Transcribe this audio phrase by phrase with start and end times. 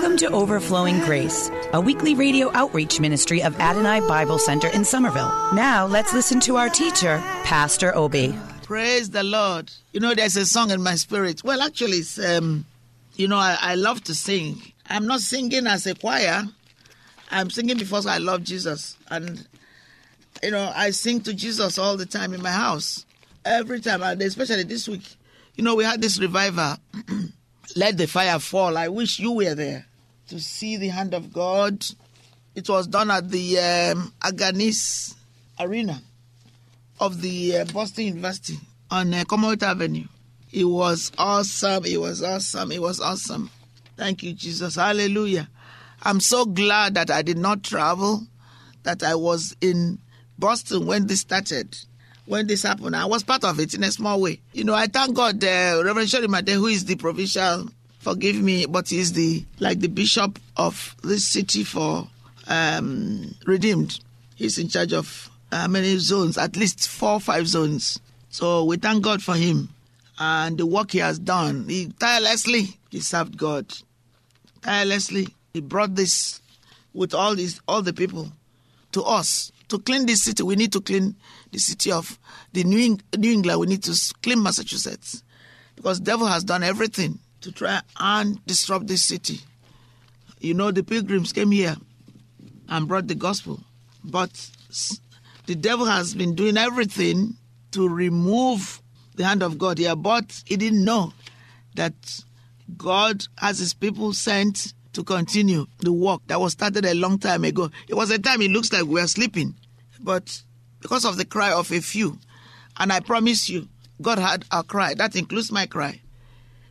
[0.00, 5.30] Welcome to Overflowing Grace, a weekly radio outreach ministry of Adonai Bible Center in Somerville.
[5.52, 8.34] Now let's listen to our teacher, Pastor Obi.
[8.62, 9.70] Praise the Lord.
[9.92, 11.44] You know, there's a song in my spirit.
[11.44, 12.64] Well, actually, it's, um,
[13.16, 14.62] you know, I, I love to sing.
[14.88, 16.44] I'm not singing as a choir.
[17.30, 18.96] I'm singing because I love Jesus.
[19.10, 19.46] And,
[20.42, 23.04] you know, I sing to Jesus all the time in my house.
[23.44, 25.14] Every time, and especially this week.
[25.56, 26.76] You know, we had this revival.
[27.76, 28.78] Let the fire fall.
[28.78, 29.86] I wish you were there
[30.30, 31.84] to see the hand of God.
[32.54, 35.14] It was done at the um, Agganis
[35.58, 36.00] Arena
[36.98, 38.58] of the uh, Boston University
[38.90, 40.06] on uh, Commonwealth Avenue.
[40.52, 41.84] It was awesome.
[41.84, 42.72] It was awesome.
[42.72, 43.50] It was awesome.
[43.96, 44.76] Thank you, Jesus.
[44.76, 45.48] Hallelujah.
[46.02, 48.26] I'm so glad that I did not travel,
[48.84, 49.98] that I was in
[50.38, 51.76] Boston when this started.
[52.26, 54.40] When this happened, I was part of it in a small way.
[54.52, 57.68] You know, I thank God, uh, Reverend Sheri Made, who is the provincial,
[58.00, 62.08] forgive me, but he's the like the bishop of this city for
[62.48, 64.00] um, Redeemed.
[64.34, 68.00] He's in charge of uh, many zones, at least four or five zones.
[68.30, 69.68] So we thank God for him
[70.18, 71.68] and the work he has done.
[71.68, 73.72] He tirelessly he served God.
[74.62, 76.40] Tirelessly he brought this
[76.92, 78.32] with all these all the people
[78.92, 80.42] to us to clean this city.
[80.42, 81.16] We need to clean
[81.52, 82.18] the city of
[82.52, 83.60] the New, New England.
[83.60, 85.22] We need to clean Massachusetts
[85.76, 89.40] because devil has done everything to try and disrupt this city.
[90.40, 91.76] You know the pilgrims came here
[92.68, 93.60] and brought the gospel,
[94.04, 94.50] but
[95.46, 97.36] the devil has been doing everything
[97.72, 98.80] to remove
[99.16, 101.12] the hand of God here, but he didn't know
[101.74, 101.94] that
[102.76, 107.44] God has his people sent to continue the work that was started a long time
[107.44, 107.70] ago.
[107.88, 109.54] It was a time it looks like we were sleeping,
[110.00, 110.42] but
[110.80, 112.18] because of the cry of a few,
[112.78, 113.68] and I promise you,
[114.00, 114.94] God heard our cry.
[114.94, 116.00] That includes my cry.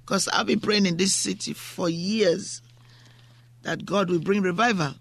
[0.10, 2.64] Because I've been praying in this city for years
[3.62, 4.96] that God will bring revival.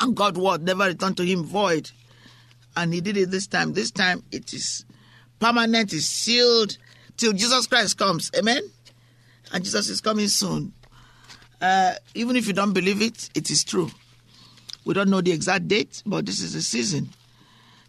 [0.00, 1.90] And God word never returned to him void.
[2.74, 3.74] And he did it this time.
[3.74, 4.86] This time it is
[5.38, 6.78] permanent, is sealed
[7.18, 8.30] till Jesus Christ comes.
[8.34, 8.62] Amen?
[9.52, 10.72] And Jesus is coming soon.
[11.60, 13.90] Uh, even if you don't believe it, it is true.
[14.86, 17.10] We don't know the exact date, but this is the season.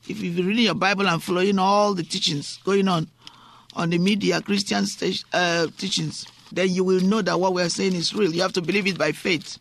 [0.10, 3.08] If you've been reading your Bible and following all the teachings going on
[3.76, 4.86] on the media, Christian
[5.34, 8.34] uh, teachings, then you will know that what we are saying is real.
[8.34, 9.58] You have to believe it by faith.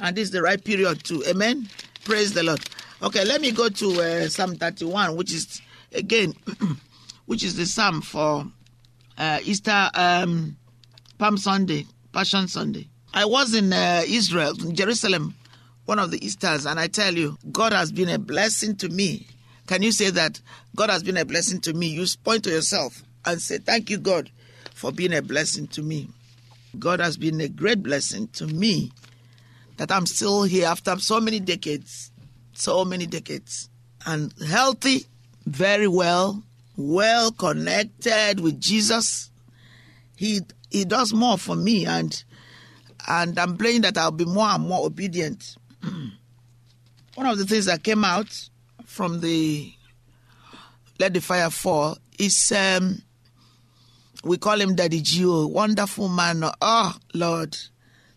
[0.00, 1.24] And this is the right period too.
[1.26, 1.68] Amen.
[2.04, 2.60] Praise the Lord.
[3.02, 5.60] Okay, let me go to uh, Psalm 31, which is
[5.92, 6.34] again,
[7.26, 8.46] which is the psalm for
[9.16, 10.56] uh, Easter um,
[11.18, 12.88] Palm Sunday, Passion Sunday.
[13.14, 15.34] I was in uh, Israel, in Jerusalem,
[15.86, 19.26] one of the Easters, and I tell you, God has been a blessing to me.
[19.68, 20.40] Can you say that?
[20.74, 21.88] God has been a blessing to me.
[21.88, 24.30] You point to yourself and say, Thank you, God,
[24.74, 26.08] for being a blessing to me.
[26.78, 28.90] God has been a great blessing to me
[29.76, 32.10] that I'm still here after so many decades,
[32.54, 33.68] so many decades,
[34.06, 35.04] and healthy,
[35.44, 36.42] very well,
[36.78, 39.30] well connected with Jesus.
[40.16, 40.40] He
[40.70, 42.24] he does more for me, and
[43.06, 45.56] and I'm praying that I'll be more and more obedient.
[47.14, 48.48] One of the things that came out
[48.88, 49.72] from the
[50.98, 53.02] Let the Fire Fall is um,
[54.24, 56.42] we call him Daddy G.O., wonderful man.
[56.60, 57.56] Oh Lord,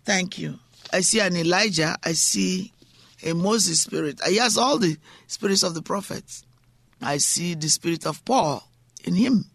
[0.06, 0.58] thank you.
[0.92, 1.98] I see an Elijah.
[2.04, 2.72] I see
[3.24, 4.19] a Moses spirit.
[4.25, 4.98] He has all the
[5.28, 6.45] spirits of the prophets.
[7.01, 8.68] I see the spirit of Paul
[9.04, 9.45] in him.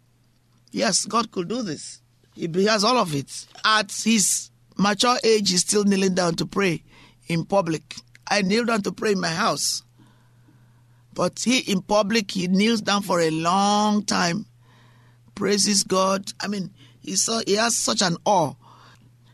[0.70, 2.00] Yes, God could do this.
[2.34, 3.46] He has all of it.
[3.64, 6.84] At his mature age, he's still kneeling down to pray
[7.26, 7.96] in public.
[8.28, 9.82] I kneel down to pray in my house.
[11.16, 14.44] But he, in public, he kneels down for a long time,
[15.34, 16.30] praises God.
[16.40, 16.70] I mean,
[17.00, 18.52] he, saw, he has such an awe.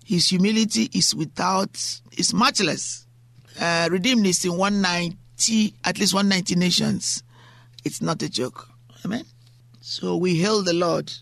[0.05, 1.75] His humility is without,
[2.17, 3.05] is matchless.
[3.61, 7.25] Uh, redeemed is in 190, at least 190 nations.
[7.84, 8.69] It's not a joke.
[9.05, 9.25] Amen.
[9.81, 11.12] So we hail the Lord.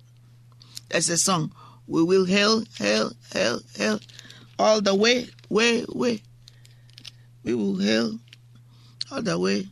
[0.90, 1.54] There's a song.
[1.86, 3.98] We will hail, hail, hail, hail
[4.58, 6.20] all the way, way, way.
[7.44, 8.18] We will hail
[9.10, 9.66] all the way.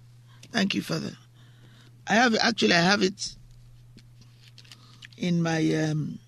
[0.53, 1.13] Thank you, Father.
[2.07, 3.37] I have actually I have it
[5.17, 6.19] in my um,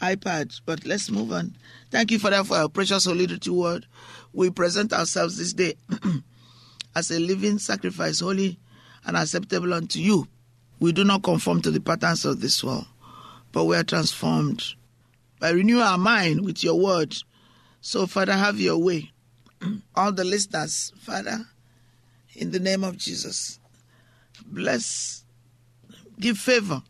[0.00, 1.56] iPad, but let's move on.
[1.90, 3.86] Thank you, Father, for our precious Holy word.
[4.32, 5.74] We present ourselves this day
[6.96, 8.58] as a living sacrifice, holy
[9.04, 10.28] and acceptable unto you.
[10.80, 12.86] We do not conform to the patterns of this world,
[13.52, 14.74] but we are transformed
[15.38, 17.16] by renewing our mind with your word.
[17.80, 19.10] So, Father, have your way.
[19.94, 21.46] All the listeners, Father,
[22.34, 23.58] in the name of Jesus,
[24.46, 25.24] bless,
[26.18, 26.82] give favor,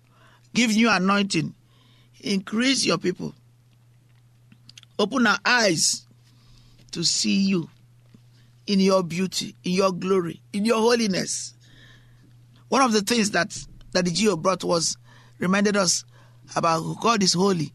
[0.54, 1.54] give new anointing,
[2.20, 3.34] increase your people.
[4.98, 6.06] Open our eyes
[6.92, 7.68] to see you
[8.66, 11.54] in your beauty, in your glory, in your holiness.
[12.68, 13.56] One of the things that
[13.92, 14.36] that the G.O.
[14.36, 14.96] brought was
[15.38, 16.04] reminded us
[16.56, 17.72] about God is holy.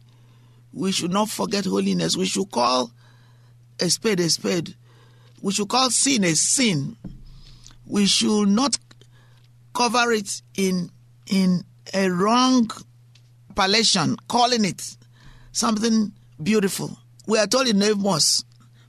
[0.73, 2.17] We should not forget holiness.
[2.17, 2.91] We should call
[3.79, 4.75] a spade a spade.
[5.41, 6.97] We should call sin a sin.
[7.87, 8.77] We should not
[9.73, 10.91] cover it in
[11.25, 11.63] in
[11.93, 12.69] a wrong
[13.49, 14.97] appellation, calling it
[15.51, 16.97] something beautiful.
[17.25, 18.43] We are told in Amos,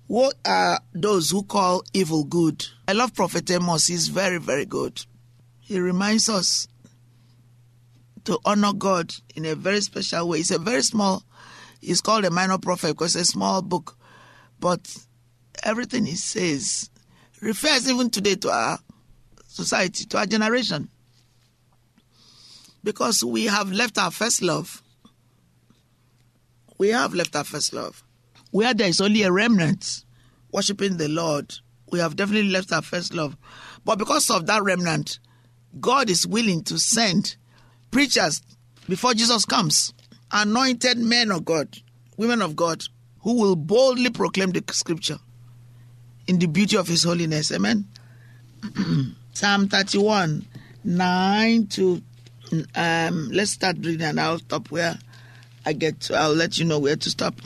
[0.07, 2.67] what are those who call evil good?
[2.87, 3.87] I love Prophet Amos.
[3.87, 5.05] He's very, very good.
[5.61, 6.67] He reminds us
[8.25, 10.39] to honor God in a very special way.
[10.41, 11.23] It's a very small,
[11.81, 13.97] it's called a minor prophet because it's a small book.
[14.61, 14.97] But
[15.63, 16.91] everything he says
[17.41, 18.79] refers even today to our
[19.49, 20.89] society, to our generation.
[22.85, 24.83] Because we have left our first love.
[26.79, 28.05] We have left our first love.
[28.53, 30.05] Where there is only a remnant
[30.53, 31.55] worshiping the Lord,
[31.91, 33.37] we have definitely left our first love.
[33.85, 35.19] But because of that remnant,
[35.81, 37.37] God is willing to send
[37.91, 38.43] preachers
[38.89, 39.93] before Jesus comes,
[40.31, 41.77] anointed men of God,
[42.17, 42.85] women of God,
[43.23, 45.19] who will boldly proclaim the scripture
[46.27, 47.53] in the beauty of his holiness.
[47.53, 47.87] Amen.
[49.39, 50.45] Psalm 31,
[50.83, 52.03] 9 to
[52.75, 54.99] um, let's start reading and I'll stop where
[55.65, 56.17] I get to.
[56.17, 57.37] I'll let you know where to stop.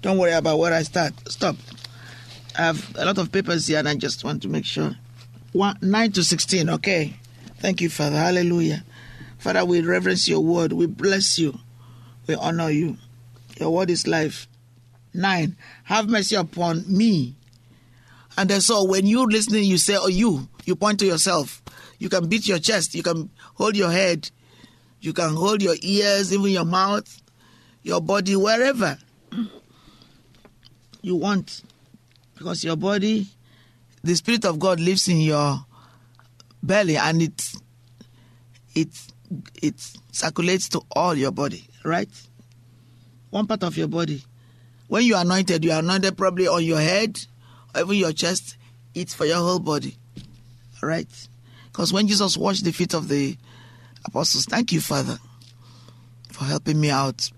[0.00, 1.14] Don't worry about where I start.
[1.28, 1.56] Stop.
[2.56, 4.94] I have a lot of papers here and I just want to make sure.
[5.54, 7.16] One, 9 to 16, okay.
[7.58, 8.16] Thank you, Father.
[8.16, 8.84] Hallelujah.
[9.38, 10.72] Father, we reverence your word.
[10.72, 11.58] We bless you.
[12.28, 12.96] We honor you.
[13.58, 14.46] Your word is life.
[15.14, 15.56] 9.
[15.82, 17.34] Have mercy upon me.
[18.36, 20.46] And so when you're listening, you say, oh, you.
[20.68, 21.62] You point to yourself.
[21.98, 22.94] You can beat your chest.
[22.94, 24.30] You can hold your head.
[25.00, 27.22] You can hold your ears, even your mouth,
[27.82, 28.98] your body, wherever
[31.00, 31.62] you want.
[32.36, 33.28] Because your body,
[34.04, 35.58] the Spirit of God lives in your
[36.62, 37.52] belly and it
[38.74, 38.88] it
[39.62, 39.80] it
[40.12, 42.10] circulates to all your body, right?
[43.30, 44.22] One part of your body.
[44.88, 47.18] When you are anointed, you are anointed probably on your head
[47.74, 48.58] even your chest.
[48.94, 49.96] It's for your whole body.
[50.82, 51.28] Right?
[51.66, 53.36] Because when Jesus washed the feet of the
[54.04, 55.18] apostles, thank you, Father,
[56.30, 57.30] for helping me out.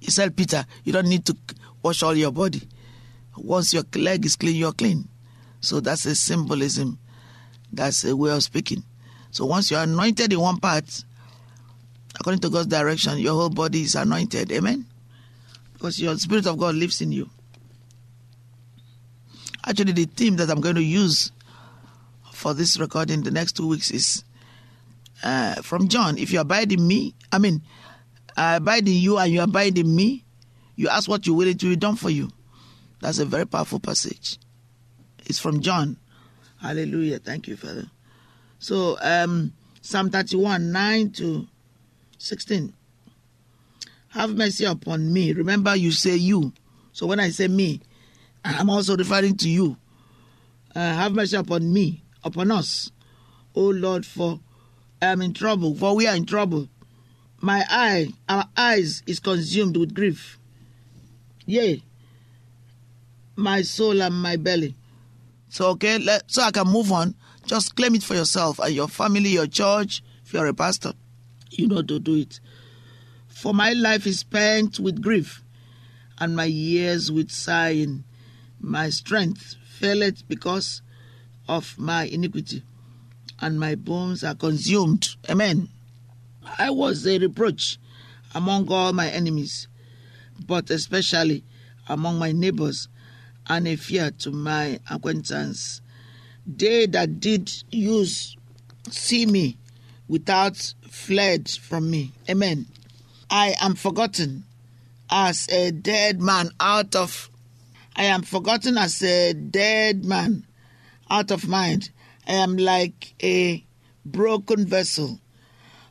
[0.00, 1.36] He said, Peter, you don't need to
[1.82, 2.62] wash all your body.
[3.36, 5.08] Once your leg is clean, you're clean.
[5.60, 6.98] So that's a symbolism.
[7.72, 8.82] That's a way of speaking.
[9.30, 11.04] So once you're anointed in one part,
[12.18, 14.52] according to God's direction, your whole body is anointed.
[14.52, 14.86] Amen?
[15.72, 17.30] Because your Spirit of God lives in you.
[19.64, 21.30] Actually, the theme that I'm going to use
[22.42, 24.24] for this recording the next two weeks is
[25.22, 26.18] uh, from John.
[26.18, 27.62] If you abide in me, I mean,
[28.36, 30.24] I abide in you and you abide in me,
[30.74, 32.30] you ask what you will, it will be done for you.
[33.00, 34.38] That's a very powerful passage.
[35.24, 35.96] It's from John.
[36.60, 37.20] Hallelujah.
[37.20, 37.88] Thank you, Father.
[38.58, 41.46] So, um, Psalm 31, 9 to
[42.18, 42.72] 16.
[44.08, 45.32] Have mercy upon me.
[45.32, 46.52] Remember, you say you.
[46.92, 47.80] So when I say me,
[48.44, 49.76] I'm also referring to you.
[50.74, 52.90] Uh, have mercy upon me, upon us.
[53.54, 54.40] O Lord, for
[55.00, 56.68] I am in trouble, for we are in trouble.
[57.40, 60.38] My eye, our eyes is consumed with grief.
[61.44, 61.82] Yea,
[63.34, 64.76] my soul and my belly.
[65.48, 67.14] So okay, let, so I can move on.
[67.44, 70.02] Just claim it for yourself and your family, your church.
[70.24, 70.92] If you're a pastor,
[71.50, 72.40] you know to do it.
[73.26, 75.42] For my life is spent with grief,
[76.18, 78.04] and my years with sighing.
[78.60, 80.80] My strength faileth because
[81.52, 82.62] of my iniquity,
[83.40, 85.16] and my bones are consumed.
[85.28, 85.68] Amen.
[86.58, 87.78] I was a reproach
[88.34, 89.68] among all my enemies,
[90.46, 91.44] but especially
[91.88, 92.88] among my neighbors,
[93.46, 95.82] and a fear to my acquaintance.
[96.46, 98.36] They that did use
[98.90, 99.58] see me
[100.08, 102.12] without fled from me.
[102.30, 102.66] Amen.
[103.30, 104.44] I am forgotten
[105.10, 107.28] as a dead man out of
[107.94, 110.46] I am forgotten as a dead man
[111.12, 111.90] out of mind.
[112.26, 113.64] I am like a
[114.04, 115.20] broken vessel.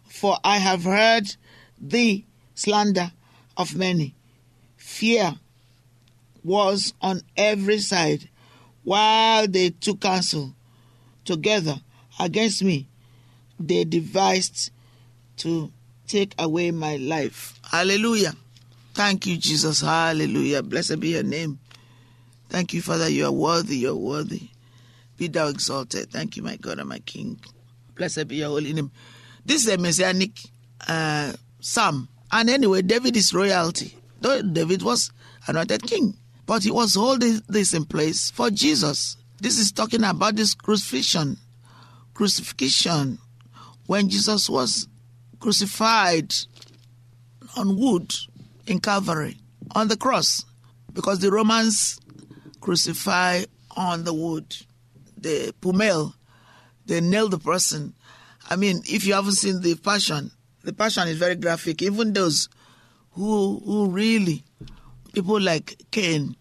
[0.05, 1.35] For I have heard
[1.79, 2.25] the
[2.55, 3.11] slander
[3.55, 4.15] of many.
[4.75, 5.35] Fear
[6.43, 8.29] was on every side
[8.83, 10.55] while they took counsel
[11.23, 11.75] together
[12.19, 12.87] against me.
[13.59, 14.71] They devised
[15.37, 15.71] to
[16.07, 17.59] take away my life.
[17.69, 18.33] Hallelujah.
[18.93, 19.81] Thank you, Jesus.
[19.81, 20.63] Hallelujah.
[20.63, 21.59] Blessed be your name.
[22.49, 23.07] Thank you, Father.
[23.07, 23.77] You are worthy.
[23.77, 24.49] You are worthy.
[25.21, 26.09] Be thou exalted.
[26.09, 27.39] Thank you, my God and my King.
[27.93, 28.89] Blessed be your holy name.
[29.45, 30.31] This is a messianic
[30.87, 32.09] uh, psalm.
[32.31, 33.95] And anyway, David is royalty.
[34.19, 35.11] David was
[35.45, 39.15] anointed king, but he was holding this in place for Jesus.
[39.39, 41.37] This is talking about this crucifixion.
[42.15, 43.19] Crucifixion.
[43.85, 44.87] When Jesus was
[45.39, 46.33] crucified
[47.55, 48.11] on wood
[48.65, 49.37] in Calvary,
[49.75, 50.43] on the cross,
[50.93, 51.99] because the Romans
[52.59, 53.43] crucify
[53.77, 54.55] on the wood,
[55.21, 56.13] the pumel,
[56.85, 57.93] they nail the person.
[58.49, 60.31] I mean, if you haven't seen the Passion,
[60.63, 61.81] the Passion is very graphic.
[61.81, 62.49] Even those
[63.11, 64.43] who who really,
[65.13, 66.35] people like Cain,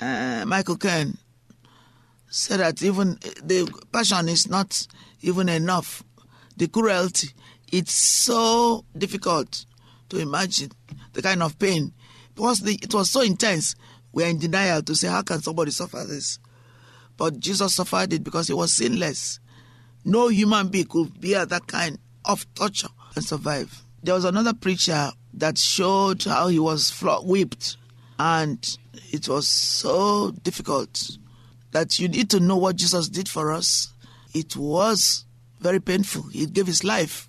[0.00, 1.18] uh, Michael Caine,
[2.28, 4.86] said that even the Passion is not
[5.22, 6.02] even enough.
[6.56, 7.28] The cruelty,
[7.72, 9.64] it's so difficult
[10.08, 10.70] to imagine
[11.12, 11.92] the kind of pain
[12.34, 13.74] because the, it was so intense.
[14.12, 16.38] We are in denial to say, how can somebody suffer this?
[17.20, 19.40] But Jesus suffered it because he was sinless.
[20.06, 23.82] No human being could bear that kind of torture and survive.
[24.02, 26.90] There was another preacher that showed how he was
[27.22, 27.76] whipped,
[28.18, 28.58] and
[29.12, 31.18] it was so difficult
[31.72, 33.92] that you need to know what Jesus did for us.
[34.32, 35.26] It was
[35.60, 36.22] very painful.
[36.28, 37.28] He gave his life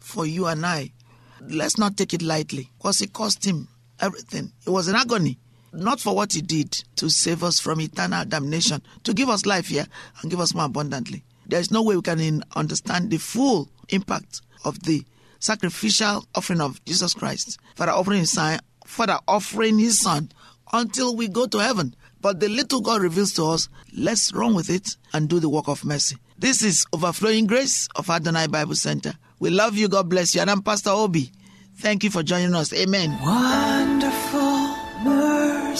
[0.00, 0.92] for you and I.
[1.40, 3.68] Let's not take it lightly because it cost him
[4.00, 4.52] everything.
[4.66, 5.38] It was an agony,
[5.72, 9.68] not for what he did to save us from eternal damnation, to give us life
[9.68, 9.86] here
[10.20, 11.22] and give us more abundantly.
[11.46, 15.04] There's no way we can understand the full impact of the
[15.38, 20.30] sacrificial offering of Jesus Christ, Father offering his son, Father offering his son
[20.72, 21.94] until we go to heaven.
[22.20, 25.68] But the little God reveals to us, let's run with it and do the work
[25.68, 26.16] of mercy.
[26.38, 29.14] This is Overflowing Grace of Adonai Bible Center.
[29.38, 29.88] We love you.
[29.88, 30.40] God bless you.
[30.42, 31.32] And I'm Pastor Obi.
[31.76, 32.72] Thank you for joining us.
[32.74, 33.18] Amen.
[33.22, 34.39] Wonderful,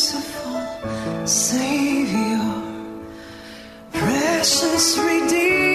[0.01, 2.63] merciful Savior,
[3.93, 5.70] precious Redeemer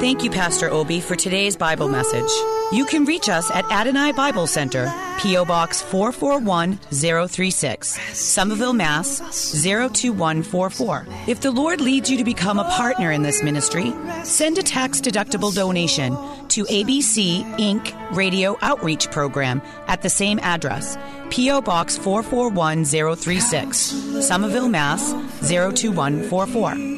[0.00, 2.30] Thank you, Pastor Obi, for today's Bible message.
[2.70, 4.88] You can reach us at Adonai Bible Center,
[5.18, 5.44] P.O.
[5.44, 9.18] Box 441036, Somerville, Mass.
[9.64, 11.04] 02144.
[11.26, 15.00] If the Lord leads you to become a partner in this ministry, send a tax
[15.00, 16.12] deductible donation
[16.48, 17.92] to ABC Inc.
[18.14, 20.96] Radio Outreach Program at the same address,
[21.30, 21.60] P.O.
[21.62, 23.76] Box 441036,
[24.24, 25.10] Somerville, Mass.
[25.48, 26.97] 02144.